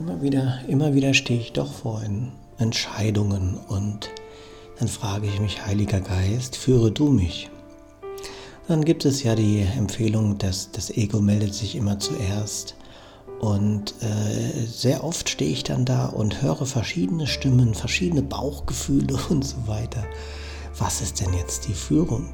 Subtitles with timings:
[0.00, 2.02] Immer wieder, immer wieder stehe ich doch vor
[2.58, 4.10] Entscheidungen und
[4.78, 7.50] dann frage ich mich, Heiliger Geist, führe du mich.
[8.68, 12.76] Dann gibt es ja die Empfehlung, dass das Ego meldet sich immer zuerst.
[13.40, 19.44] Und äh, sehr oft stehe ich dann da und höre verschiedene Stimmen, verschiedene Bauchgefühle und
[19.44, 20.04] so weiter.
[20.76, 22.28] Was ist denn jetzt die Führung?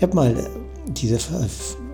[0.00, 0.34] Ich habe mal
[0.86, 1.18] diese,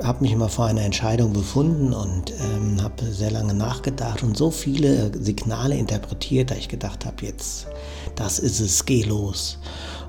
[0.05, 4.53] habe mich immer vor einer Entscheidung befunden und ähm, habe sehr lange nachgedacht und so
[4.53, 7.67] viele Signale interpretiert, da ich gedacht habe, jetzt,
[8.15, 9.59] das ist es, geh los.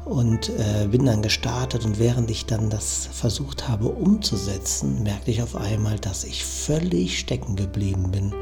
[0.08, 5.42] Und äh, bin dann gestartet und während ich dann das versucht habe umzusetzen, merkte ich
[5.42, 8.34] auf einmal, dass ich völlig stecken geblieben bin.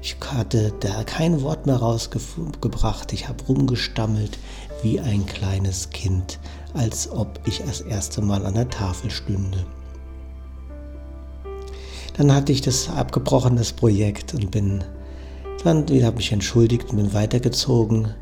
[0.00, 4.38] Ich hatte da kein Wort mehr rausgebracht, ich habe rumgestammelt
[4.82, 6.38] wie ein kleines Kind
[6.74, 9.64] als ob ich das erste Mal an der Tafel stünde.
[12.16, 14.84] Dann hatte ich das abgebrochenes Projekt und bin
[15.64, 18.14] dann wieder mich entschuldigt und bin weitergezogen.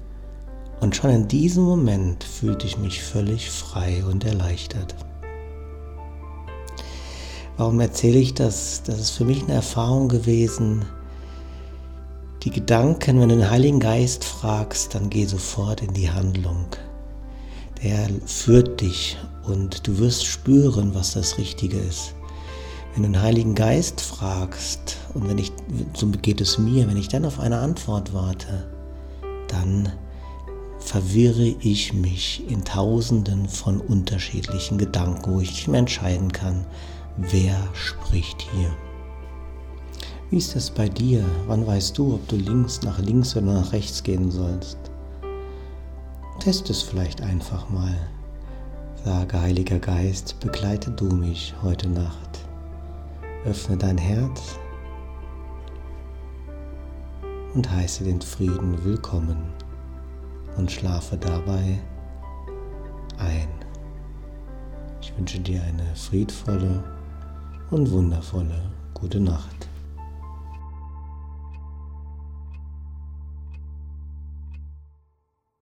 [0.80, 4.94] Und schon in diesem Moment fühlte ich mich völlig frei und erleichtert.
[7.56, 8.82] Warum erzähle ich das?
[8.84, 10.84] Das ist für mich eine Erfahrung gewesen.
[12.44, 16.66] Die Gedanken, wenn du den Heiligen Geist fragst, dann geh sofort in die Handlung
[17.82, 22.14] der führt dich und du wirst spüren, was das Richtige ist.
[22.94, 25.52] Wenn du den Heiligen Geist fragst und wenn ich,
[25.94, 28.66] so geht es mir, wenn ich dann auf eine Antwort warte,
[29.48, 29.92] dann
[30.78, 36.64] verwirre ich mich in tausenden von unterschiedlichen Gedanken, wo ich nicht mehr entscheiden kann,
[37.16, 38.70] wer spricht hier.
[40.30, 41.24] Wie ist das bei dir?
[41.46, 44.78] Wann weißt du, ob du links nach links oder nach rechts gehen sollst?
[46.40, 47.96] Test es vielleicht einfach mal.
[49.04, 52.40] Sage, Heiliger Geist, begleite du mich heute Nacht.
[53.46, 54.58] Öffne dein Herz
[57.54, 59.38] und heiße den Frieden willkommen
[60.58, 61.78] und schlafe dabei
[63.18, 63.48] ein.
[65.00, 66.82] Ich wünsche dir eine friedvolle
[67.70, 69.67] und wundervolle gute Nacht.